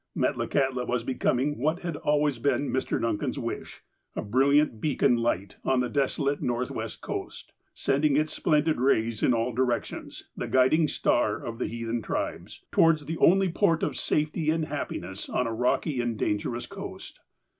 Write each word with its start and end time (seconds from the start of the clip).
Metlakahtla 0.17 0.87
was 0.87 1.03
becoming 1.03 1.59
what 1.59 1.81
had 1.81 1.95
always 1.97 2.39
been 2.39 2.71
Mr. 2.71 2.99
Duncan's 2.99 3.37
wish, 3.37 3.83
a 4.15 4.23
brilliant 4.23 4.81
beacon 4.81 5.15
light 5.17 5.57
on 5.63 5.79
the 5.79 5.89
desolate 5.89 6.41
K'orthwest 6.41 7.01
coast, 7.01 7.53
sending 7.75 8.17
its 8.17 8.33
splendid 8.33 8.79
rays 8.81 9.21
in 9.21 9.31
all 9.31 9.53
direc 9.53 9.85
tions, 9.85 10.27
the 10.35 10.47
guiding 10.47 10.87
star 10.87 11.45
of 11.45 11.59
the 11.59 11.67
heathen 11.67 12.01
tribes, 12.01 12.65
towards 12.71 13.05
the 13.05 13.17
only 13.19 13.49
port 13.51 13.83
of 13.83 13.95
safety 13.95 14.49
and 14.49 14.65
hai)j)iness, 14.69 15.29
on 15.31 15.45
a 15.45 15.53
rocky 15.53 16.01
and 16.01 16.17
danger 16.17 16.55
ous 16.55 16.65
coast. 16.65 17.19